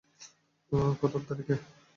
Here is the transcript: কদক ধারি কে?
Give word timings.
কদক 0.99 1.23
ধারি 1.27 1.43
কে? 1.47 1.55